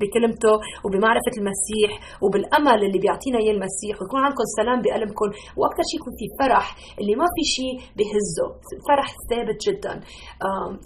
بكلمته 0.01 0.53
وبمعرفة 0.83 1.33
المسيح 1.41 1.91
وبالأمل 2.23 2.79
اللي 2.87 2.99
بيعطينا 3.03 3.37
إياه 3.43 3.53
المسيح. 3.57 3.93
ويكون 3.99 4.19
عندكم 4.25 4.45
سلام 4.59 4.77
بقلبكم 4.83 5.27
وأكثر 5.59 5.83
شيء 5.89 5.99
يكون 5.99 6.13
في 6.19 6.25
فرح 6.39 6.65
اللي 6.99 7.15
ما 7.21 7.27
في 7.35 7.43
شيء 7.55 7.75
بهزه. 7.97 8.47
فرح 8.87 9.07
ثابت 9.29 9.57
جدا. 9.67 9.93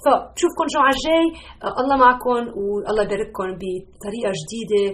فبشوفكم 0.03 0.63
الجمعة 0.67 0.91
الجاي. 0.95 1.27
الله 1.81 1.95
معكم. 2.05 2.42
والله 2.85 3.03
يبارككم 3.03 3.47
بطريقة 3.61 4.31
جديدة 4.41 4.85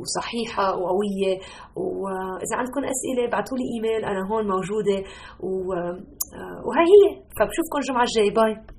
وصحيحة 0.00 0.66
وقوية. 0.80 1.34
وإذا 1.76 2.54
عندكم 2.60 2.80
أسئلة 2.94 3.28
ابعثوا 3.28 3.58
لي 3.58 3.64
إيميل 3.74 4.04
أنا 4.04 4.28
هون 4.30 4.44
موجودة. 4.48 4.98
وهي 6.66 6.86
هي. 6.94 7.04
فبشوفكم 7.36 7.78
الجمعة 7.78 8.04
الجاية. 8.08 8.34
باي. 8.34 8.74